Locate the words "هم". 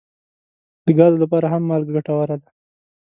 1.53-1.61